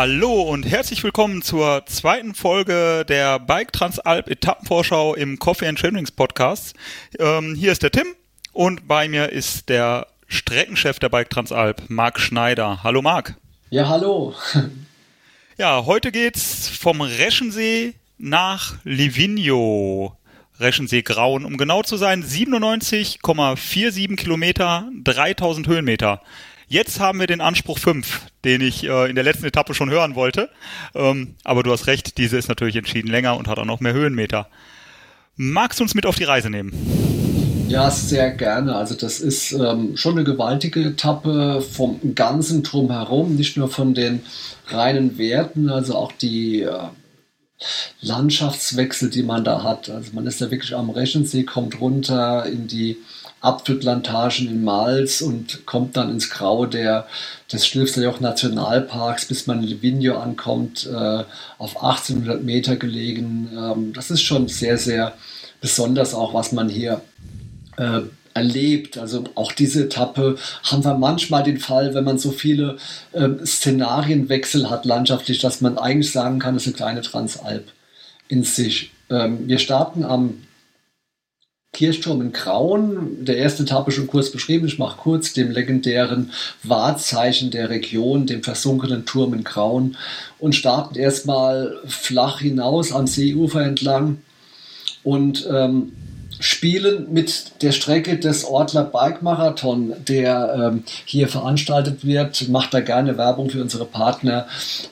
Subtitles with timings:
[0.00, 6.12] Hallo und herzlich willkommen zur zweiten Folge der Bike Transalp Etappenvorschau im Coffee and Chainrings
[6.12, 6.76] Podcast.
[7.18, 8.06] Ähm, hier ist der Tim
[8.52, 12.84] und bei mir ist der Streckenchef der Bike Transalp, Marc Schneider.
[12.84, 13.34] Hallo Marc.
[13.70, 14.36] Ja, hallo.
[15.58, 20.16] ja, heute geht's vom Reschensee nach Livigno.
[20.60, 26.22] Reschensee Grauen, um genau zu sein, 97,47 Kilometer, 3000 Höhenmeter.
[26.70, 30.14] Jetzt haben wir den Anspruch 5, den ich äh, in der letzten Etappe schon hören
[30.14, 30.50] wollte.
[30.94, 33.94] Ähm, aber du hast recht, diese ist natürlich entschieden länger und hat auch noch mehr
[33.94, 34.48] Höhenmeter.
[35.34, 36.74] Magst du uns mit auf die Reise nehmen?
[37.68, 38.74] Ja, sehr gerne.
[38.76, 44.20] Also das ist ähm, schon eine gewaltige Etappe vom ganzen Drumherum, nicht nur von den
[44.66, 46.88] reinen Werten, also auch die äh,
[48.02, 49.88] Landschaftswechsel, die man da hat.
[49.88, 52.98] Also man ist da wirklich am Rechensee, kommt runter in die
[53.40, 57.06] Apfelplantagen in Mals und kommt dann ins Grau der,
[57.52, 61.24] des Stilfserjoch Nationalparks, bis man in Livigno ankommt, äh,
[61.58, 63.50] auf 1800 Meter gelegen.
[63.56, 65.14] Ähm, das ist schon sehr, sehr
[65.60, 67.00] besonders auch, was man hier
[67.76, 68.00] äh,
[68.34, 68.98] erlebt.
[68.98, 72.76] Also auch diese Etappe haben wir manchmal den Fall, wenn man so viele
[73.12, 77.68] äh, Szenarienwechsel hat landschaftlich, dass man eigentlich sagen kann, es ist eine kleine Transalp
[78.28, 78.92] in sich.
[79.10, 80.42] Ähm, wir starten am
[81.78, 86.32] Kirchturm in Grauen, der erste Etappe schon kurz beschrieben, ich mache kurz, dem legendären
[86.64, 89.96] Wahrzeichen der Region, dem versunkenen Turm in Grauen
[90.40, 94.18] und starten erstmal flach hinaus am Seeufer entlang.
[95.04, 95.92] Und ähm,
[96.40, 102.48] spielen mit der Strecke des Ortler Bike Marathon, der ähm, hier veranstaltet wird.
[102.48, 104.46] Macht da gerne Werbung für unsere Partner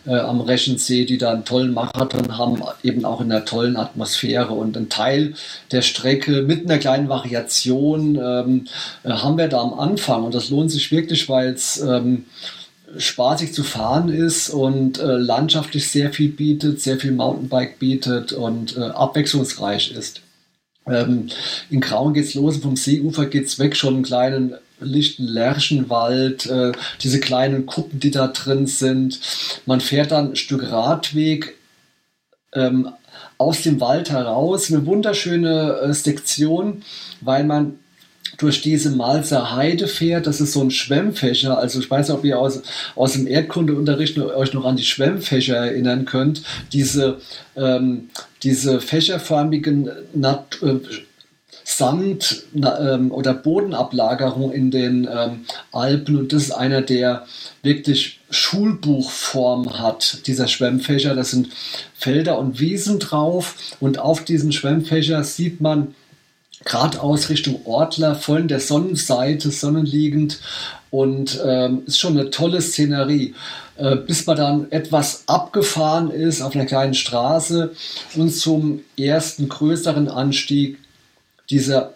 [0.07, 4.53] äh, am Rechensee, die da einen tollen Marathon haben, eben auch in einer tollen Atmosphäre.
[4.53, 5.35] Und ein Teil
[5.73, 8.65] der Strecke mit einer kleinen Variation ähm,
[9.05, 10.25] äh, haben wir da am Anfang.
[10.25, 12.25] Und das lohnt sich wirklich, weil es ähm,
[12.97, 18.77] spaßig zu fahren ist und äh, landschaftlich sehr viel bietet, sehr viel Mountainbike bietet und
[18.77, 20.23] äh, abwechslungsreich ist.
[20.89, 21.29] Ähm,
[21.71, 27.21] in Grauen geht's los, vom Seeufer geht's weg, schon einen kleinen lichten Lärchenwald, äh, diese
[27.21, 29.21] kleinen Kuppen, die da drin sind.
[29.65, 31.57] Man fährt dann ein Stück Radweg
[32.55, 32.91] ähm,
[33.39, 36.83] aus dem Wald heraus, eine wunderschöne äh, Sektion,
[37.21, 37.79] weil man
[38.39, 40.27] durch diese Malzer Heide fährt.
[40.27, 41.59] Das ist so ein Schwemmfächer.
[41.59, 42.63] Also ich weiß nicht, ob ihr aus,
[42.95, 46.43] aus dem Erdkundeunterricht euch noch an die Schwemmfächer erinnern könnt.
[46.73, 47.19] Diese,
[47.57, 48.11] ähm,
[48.43, 50.79] diese fächerförmigen Nat äh,
[51.69, 57.27] Sand- ähm, oder Bodenablagerung in den ähm, Alpen und das ist einer, der
[57.65, 61.17] wirklich Schulbuchform hat, dieser Schwemmfächer.
[61.17, 61.49] Das sind
[61.93, 65.97] Felder und Wiesen drauf und auf diesem Schwemmfächer sieht man
[66.67, 70.41] geradeaus Richtung Ortler, voll in der Sonnenseite, sonnenliegend
[70.91, 73.35] und ähm, ist schon eine tolle Szenerie.
[73.77, 77.73] Äh, bis man dann etwas abgefahren ist auf einer kleinen Straße
[78.15, 80.79] und zum ersten größeren Anstieg
[81.51, 81.93] dieser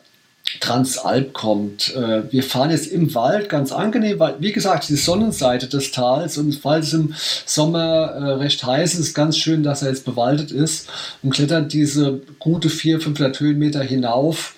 [0.59, 1.95] Transalp kommt.
[1.95, 6.39] Äh, wir fahren jetzt im Wald ganz angenehm, weil, wie gesagt, die Sonnenseite des Tals
[6.39, 7.15] und falls es im
[7.47, 10.89] Sommer äh, recht heiß ist, ganz schön, dass er jetzt bewaldet ist
[11.23, 14.55] und klettern diese gute 400, 500 Höhenmeter hinauf,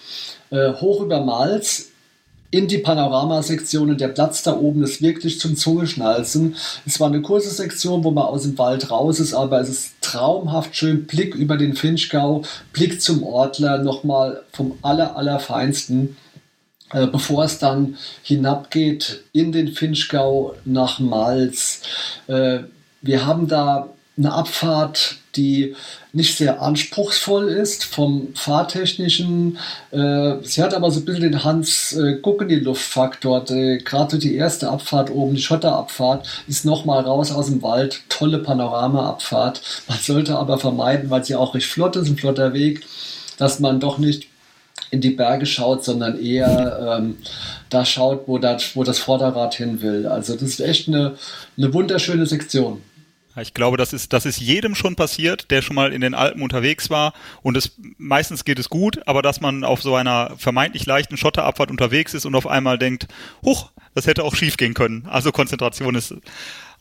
[0.51, 1.92] äh, hoch über Mals
[2.53, 6.55] in die Panoramasektion und der Platz da oben ist wirklich zum Zungeschnalzen.
[6.87, 9.95] Es war eine kurze Sektion, wo man aus dem Wald raus ist, aber es ist
[10.03, 11.07] traumhaft schön.
[11.07, 12.43] Blick über den Finchgau,
[12.75, 16.17] Blick zum Ortler, nochmal vom aller, allerfeinsten.
[16.93, 21.81] Äh, bevor es dann hinabgeht in den Finchgau nach Malz.
[22.27, 22.65] Äh,
[23.01, 23.89] wir haben da
[24.19, 25.75] eine Abfahrt, die
[26.13, 29.59] nicht sehr anspruchsvoll ist vom fahrtechnischen.
[29.91, 33.45] Äh, sie hat aber so ein bisschen den Hans äh, Guckeni-Luftfaktor.
[33.45, 38.03] Gerade die erste Abfahrt oben, die Schotterabfahrt, ist nochmal raus aus dem Wald.
[38.09, 39.63] Tolle Panoramaabfahrt.
[39.89, 42.85] Man sollte aber vermeiden, weil sie auch recht flott ist, ein flotter Weg,
[43.39, 44.29] dass man doch nicht
[44.91, 47.17] in die Berge schaut, sondern eher ähm,
[47.71, 50.07] da schaut, wo das, wo das Vorderrad hin will.
[50.07, 51.15] Also das ist echt eine,
[51.57, 52.83] eine wunderschöne Sektion.
[53.41, 56.43] Ich glaube, das ist, das ist jedem schon passiert, der schon mal in den Alpen
[56.43, 57.15] unterwegs war.
[57.43, 61.71] Und es, meistens geht es gut, aber dass man auf so einer vermeintlich leichten Schotterabfahrt
[61.71, 63.09] unterwegs ist und auf einmal denkt,
[63.45, 65.07] huch, das hätte auch schief gehen können.
[65.09, 66.15] Also Konzentration ist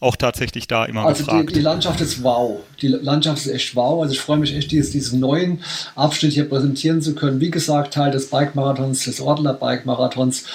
[0.01, 1.50] auch tatsächlich da immer also gefragt.
[1.51, 2.59] Die, die Landschaft ist wow.
[2.81, 4.01] Die Landschaft ist echt wow.
[4.01, 5.63] Also ich freue mich echt, dieses, diesen neuen
[5.95, 7.39] Abschnitt hier präsentieren zu können.
[7.39, 10.45] Wie gesagt, Teil des Bike-Marathons, des Ortler Bike-Marathons.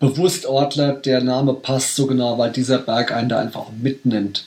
[0.00, 4.46] Bewusst Ortler, der Name passt so genau, weil dieser Berg einen da einfach mitnimmt.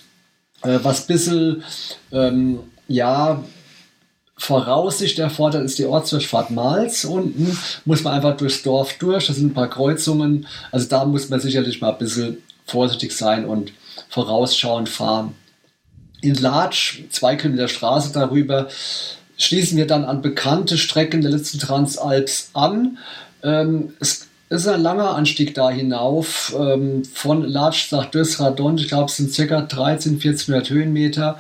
[0.67, 1.63] Äh, was ein bisschen,
[2.11, 3.43] ähm, ja,
[4.39, 7.05] Voraussicht erfordert, ist die Ortsdurchfahrt Mals.
[7.05, 9.27] Unten muss man einfach durchs Dorf durch.
[9.27, 10.45] Das sind ein paar Kreuzungen.
[10.71, 12.37] Also da muss man sicherlich mal ein bisschen
[12.67, 13.71] vorsichtig sein und
[14.09, 15.33] vorausschauend fahren.
[16.21, 18.67] in Latsch, zwei Kilometer Straße darüber,
[19.37, 22.97] schließen wir dann an bekannte Strecken der letzten Transalps an.
[23.43, 29.05] Ähm, es ist ein langer Anstieg da hinauf, ähm, von Latsch nach Dösradon, ich glaube
[29.05, 29.61] es sind ca.
[29.61, 31.37] 13, 1400 Höhenmeter.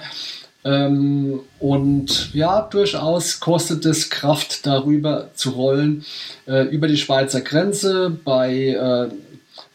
[0.65, 6.03] Ähm, und ja, durchaus kostet es Kraft, darüber zu rollen,
[6.45, 8.09] äh, über die Schweizer Grenze.
[8.25, 9.09] Bei, äh,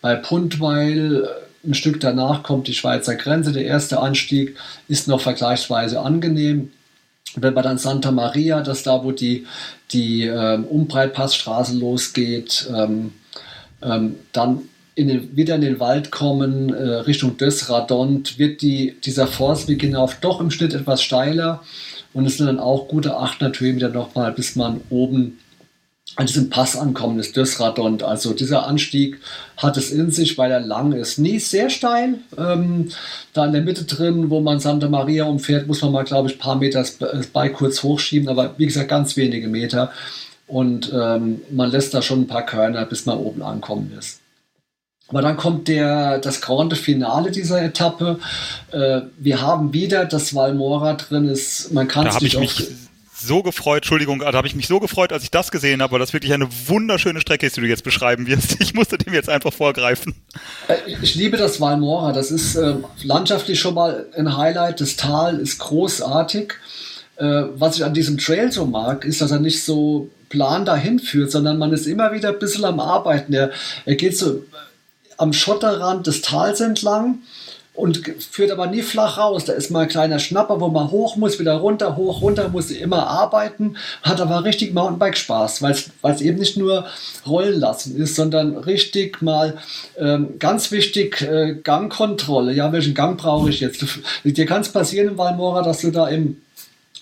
[0.03, 3.53] bei Puntweil äh, ein Stück danach kommt die Schweizer Grenze.
[3.53, 4.57] Der erste Anstieg
[4.89, 6.73] ist noch vergleichsweise angenehm.
[7.37, 9.47] Wenn man dann Santa Maria, das da, wo die,
[9.93, 13.13] die äh, Umbreitpassstraße losgeht, ähm,
[13.83, 14.63] ähm, dann
[14.95, 20.17] in den, wieder in den Wald kommen, äh, Richtung Dösradont, wird die, dieser Forstweg hinauf
[20.21, 21.63] doch im Schnitt etwas steiler
[22.13, 25.39] und es sind dann auch gute 800 Höhenmeter nochmal, bis man oben
[26.17, 28.03] an diesem Pass ankommen ist, Dösradont.
[28.03, 29.19] Also dieser Anstieg
[29.57, 31.19] hat es in sich, weil er lang ist.
[31.19, 32.19] Nie sehr steil.
[32.37, 32.91] Ähm,
[33.33, 36.37] da in der Mitte drin, wo man Santa Maria umfährt, muss man mal, glaube ich,
[36.37, 39.91] ein paar Meter das Bike kurz hochschieben, aber wie gesagt, ganz wenige Meter.
[40.47, 44.21] Und ähm, man lässt da schon ein paar Körner, bis man oben ankommen ist.
[45.09, 48.19] Aber dann kommt der, das grande Finale dieser Etappe.
[48.71, 51.29] Äh, wir haben wieder das Valmora drin.
[51.29, 52.71] Ist, man kann da habe ich mich
[53.23, 56.01] so gefreut, Entschuldigung, da habe ich mich so gefreut, als ich das gesehen habe, weil
[56.01, 58.57] das wirklich eine wunderschöne Strecke ist, die du jetzt beschreiben wirst.
[58.63, 60.15] Ich musste dem jetzt einfach vorgreifen.
[60.69, 62.13] Äh, ich liebe das Valmora.
[62.13, 64.81] Das ist äh, landschaftlich schon mal ein Highlight.
[64.81, 66.55] Das Tal ist großartig.
[67.17, 70.99] Äh, was ich an diesem Trail so mag, ist, dass er nicht so plan dahin
[70.99, 73.35] führt, sondern man ist immer wieder ein bisschen am Arbeiten.
[73.35, 73.51] Er,
[73.85, 74.43] er geht so
[75.19, 77.19] am Schotterrand des Tals entlang
[77.75, 79.45] und führt aber nie flach raus.
[79.45, 82.71] Da ist mal ein kleiner Schnapper, wo man hoch muss, wieder runter, hoch, runter, muss
[82.71, 85.75] immer arbeiten, hat aber richtig Mountainbike-Spaß, weil
[86.15, 86.87] es eben nicht nur
[87.27, 89.59] rollen lassen ist, sondern richtig mal
[89.99, 92.55] ähm, ganz wichtig äh, Gangkontrolle.
[92.55, 93.85] Ja, welchen Gang brauche ich jetzt?
[94.25, 96.39] Dir kann es passieren im Valmora, dass du da im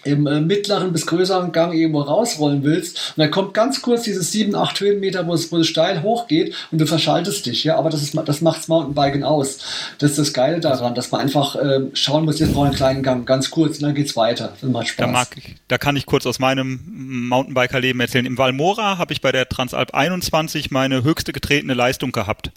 [0.05, 4.33] im äh, mittleren bis größeren Gang irgendwo rausrollen willst und dann kommt ganz kurz dieses
[4.33, 7.91] 7, 8 Höhenmeter, wo es, wo es steil hochgeht und du verschaltest dich, ja, aber
[7.91, 9.59] das, ist, das macht's Mountainbiken aus.
[9.99, 12.77] Das ist das Geile daran, dass man einfach äh, schauen muss, jetzt brauche ich einen
[12.77, 14.53] kleinen Gang, ganz kurz und dann geht's weiter.
[14.61, 15.07] Das macht Spaß.
[15.07, 16.81] Da, mag ich, da kann ich kurz aus meinem
[17.29, 18.27] Mountainbiker-Leben erzählen.
[18.27, 22.51] Im Valmora habe ich bei der Transalp 21 meine höchste getretene Leistung gehabt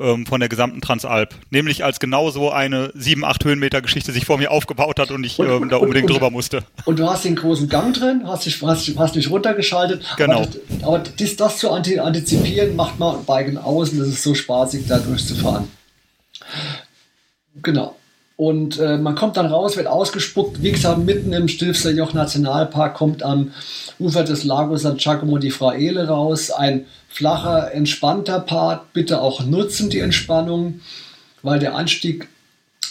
[0.00, 1.34] ähm, von der gesamten Transalp.
[1.50, 5.24] Nämlich als genau so eine 7, 8 Höhenmeter Geschichte sich vor mir aufgebaut hat und
[5.24, 6.64] ich und, ähm, da unbedingt und, drüber musste.
[6.84, 10.04] Und du hast den großen Gang drin, hast dich, hast, hast dich runtergeschaltet.
[10.16, 10.42] Genau.
[10.42, 10.48] Aber,
[10.82, 15.68] aber das, das zu antizipieren, macht Mountainbiken aus und es ist so spaßig, da durchzufahren.
[17.62, 17.96] Genau.
[18.38, 22.94] Und äh, man kommt dann raus, wird ausgespuckt, wie gesagt, mitten im Stilfser Joch Nationalpark,
[22.94, 23.50] kommt am
[23.98, 26.52] Ufer des Lagos San Giacomo di Fraele raus.
[26.52, 28.92] Ein flacher, entspannter Part.
[28.92, 30.82] Bitte auch nutzen die Entspannung,
[31.42, 32.28] weil der Anstieg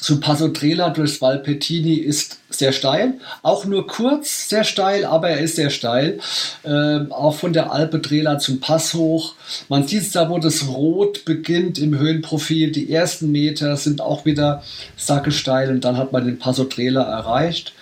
[0.08, 3.16] zu Passo Trela durchs Valpettini ist sehr steil.
[3.44, 6.20] Auch nur kurz sehr steil, aber er ist sehr steil.
[6.64, 9.36] Ähm, auch von der Alpe Trela zum Pass hoch.
[9.68, 12.72] Man sieht da, wo das Rot beginnt im Höhenprofil.
[12.72, 14.64] Die ersten Meter sind auch wieder
[14.96, 17.74] sackesteil und dann hat man den Passo Trela erreicht.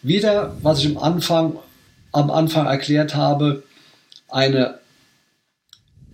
[0.00, 1.58] Wieder, was ich am Anfang,
[2.10, 3.64] am Anfang erklärt habe,
[4.30, 4.78] eine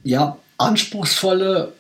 [0.03, 1.73] ja, anspruchsvolle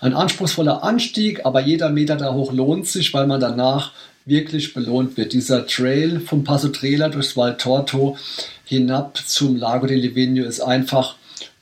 [0.00, 3.92] ein anspruchsvoller Anstieg, aber jeder Meter da hoch lohnt sich, weil man danach
[4.24, 5.32] wirklich belohnt wird.
[5.32, 8.16] Dieser Trail vom Passo Trela durchs Val Torto
[8.64, 11.16] hinab zum Lago di Livigno ist einfach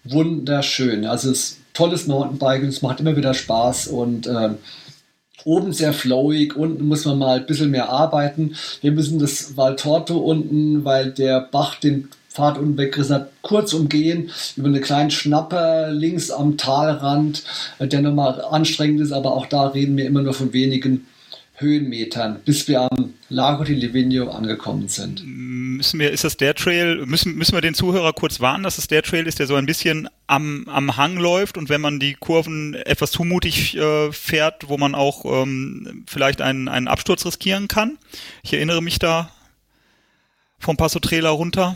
[0.04, 1.06] wunderschön.
[1.06, 4.50] Also es ist tolles Mountainbiken, es macht immer wieder Spaß und äh,
[5.44, 8.56] oben sehr flowig, unten muss man mal ein bisschen mehr arbeiten.
[8.80, 13.72] Wir müssen das Val Torto unten, weil der Bach den Fahrt unten weggerissen hat, kurz
[13.72, 17.42] umgehen, über einen kleinen Schnapper links am Talrand,
[17.78, 21.06] äh, der nochmal anstrengend ist, aber auch da reden wir immer nur von wenigen
[21.58, 25.22] Höhenmetern, bis wir am Lago di Livigno angekommen sind.
[25.24, 28.88] Müssen wir, ist das der Trail, müssen, müssen wir den Zuhörer kurz warnen, dass es
[28.88, 32.12] der Trail ist, der so ein bisschen am, am Hang läuft und wenn man die
[32.12, 37.68] Kurven etwas zu mutig äh, fährt, wo man auch ähm, vielleicht einen, einen Absturz riskieren
[37.68, 37.96] kann?
[38.42, 39.30] Ich erinnere mich da
[40.58, 41.74] vom Passo Trailer runter.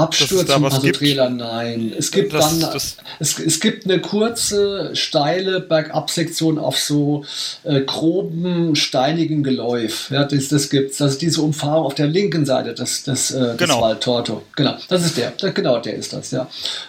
[0.00, 1.92] Absturz da also Trailer, nein.
[1.96, 7.24] Es gibt das, dann, das es, es gibt eine kurze, steile Bergabsektion auf so
[7.64, 10.10] äh, groben, steinigen Geläuf.
[10.10, 10.98] Ja, das, das gibt's.
[10.98, 13.80] Das ist diese Umfahrung auf der linken Seite des, des, äh, des genau.
[13.80, 14.42] Waldtorto.
[14.56, 15.32] Genau, das ist der.
[15.52, 16.48] Genau, der ist das, ja.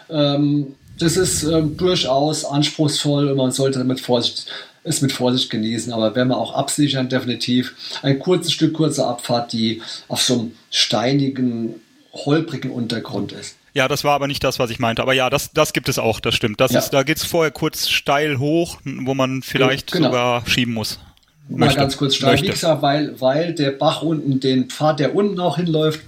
[0.09, 4.45] Ähm, das ist ähm, durchaus anspruchsvoll und man sollte damit Vorsicht
[4.83, 9.53] es mit Vorsicht genießen, aber wenn man auch absichern, definitiv ein kurzes Stück, kurze Abfahrt,
[9.53, 11.75] die auf so einem steinigen
[12.13, 13.55] holprigen Untergrund ist.
[13.73, 15.01] Ja, das war aber nicht das, was ich meinte.
[15.01, 16.59] Aber ja, das, das gibt es auch, das stimmt.
[16.59, 16.79] Das ja.
[16.79, 20.07] ist, da geht's vorher kurz steil hoch, wo man vielleicht genau.
[20.07, 20.99] sogar schieben muss.
[21.47, 26.01] Mal ganz kurz Steinwichser, weil, weil der Bach unten den Pfad, der unten auch hinläuft,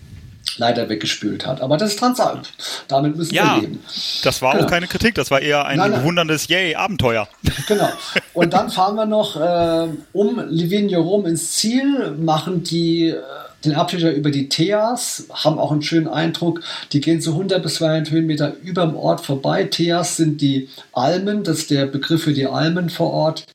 [0.58, 1.62] leider weggespült hat.
[1.62, 2.48] Aber das ist Transalp.
[2.88, 3.84] Damit müssen ja, wir leben.
[4.24, 4.66] Das war genau.
[4.66, 6.02] auch keine Kritik, das war eher ein nein, nein.
[6.02, 7.28] bewunderndes Yay-Abenteuer.
[7.68, 7.88] Genau.
[8.34, 13.22] Und dann fahren wir noch äh, um Livigno rum ins Ziel, machen die äh,
[13.64, 16.62] den Abstecher über die Theas, haben auch einen schönen Eindruck.
[16.92, 19.64] Die gehen so 100 bis 200 Höhenmeter über dem Ort vorbei.
[19.66, 23.46] Theas sind die Almen, das ist der Begriff für die Almen vor Ort.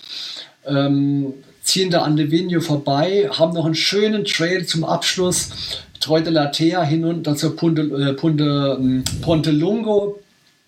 [0.65, 5.51] Ähm, ziehen da an Livigno vorbei, haben noch einen schönen Trail zum Abschluss
[6.01, 10.21] Treu de la Tea hinunter zur Punte, äh, Punte, ähm, Ponte Lungo.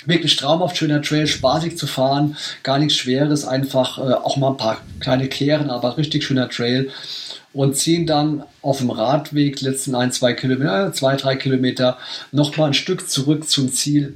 [0.07, 4.57] Wirklich traumhaft schöner Trail, spaßig zu fahren, gar nichts Schweres, einfach äh, auch mal ein
[4.57, 6.89] paar kleine Kehren, aber richtig schöner Trail.
[7.53, 11.99] Und ziehen dann auf dem Radweg, letzten ein, zwei Kilometer, zwei, drei Kilometer,
[12.33, 14.15] nochmal ein Stück zurück zum Ziel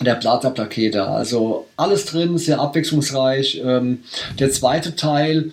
[0.00, 1.14] der Plaza Plaketa.
[1.14, 3.60] Also alles drin, sehr abwechslungsreich.
[3.64, 4.04] Ähm,
[4.38, 5.52] der zweite Teil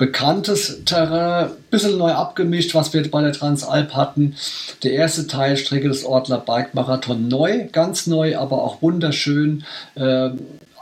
[0.00, 4.34] bekanntes Terrain, bisschen neu abgemischt, was wir bei der Transalp hatten.
[4.82, 9.64] Der erste Teil, Strecke des Ortler Bike Marathon, neu, ganz neu, aber auch wunderschön.
[9.96, 10.30] Äh,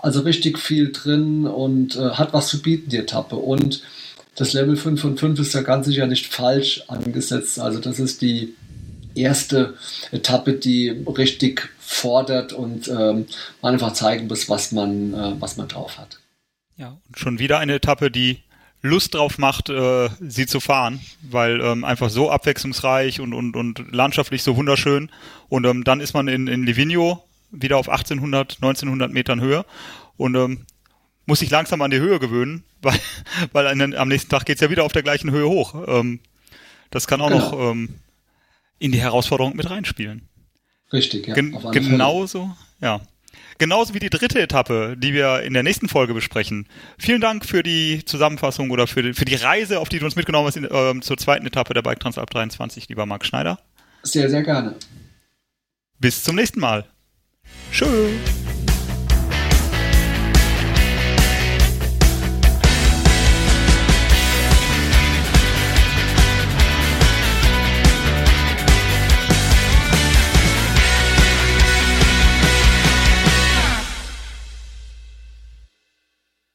[0.01, 3.35] also richtig viel drin und äh, hat was zu bieten, die Etappe.
[3.35, 3.83] Und
[4.37, 7.59] das Level 5 von 5 ist ja ganz sicher nicht falsch angesetzt.
[7.59, 8.55] Also das ist die
[9.17, 9.75] erste
[10.13, 13.27] Etappe, die richtig fordert und ähm,
[13.63, 16.21] einfach zeigen muss, was man, äh, was man drauf hat.
[16.77, 18.45] Ja, und schon wieder eine Etappe, die
[18.81, 23.93] Lust drauf macht, äh, sie zu fahren, weil ähm, einfach so abwechslungsreich und, und, und
[23.93, 25.11] landschaftlich so wunderschön.
[25.49, 29.65] Und ähm, dann ist man in, in Livigno wieder auf 1800, 1900 Metern Höhe
[30.17, 30.67] und ähm,
[31.27, 32.99] muss sich langsam an die Höhe gewöhnen, weil,
[33.53, 35.75] weil einen, am nächsten Tag geht's ja wieder auf der gleichen Höhe hoch.
[35.89, 36.21] Ähm,
[36.91, 37.51] das kann auch genau.
[37.51, 37.97] noch ähm,
[38.79, 40.29] in die Herausforderung mit reinspielen.
[40.93, 41.35] Richtig, ja.
[41.35, 43.01] Gen genauso, ja.
[43.59, 46.67] Genauso wie die dritte Etappe, die wir in der nächsten Folge besprechen.
[46.99, 50.17] Vielen Dank für die Zusammenfassung oder für die, für die Reise, auf die du uns
[50.17, 53.59] mitgenommen hast in, äh, zur zweiten Etappe der Bike Transalp 23, lieber Marc Schneider.
[54.03, 54.77] Sehr, sehr gerne.
[55.99, 56.85] Bis zum nächsten Mal.
[57.73, 58.38] Tschüss.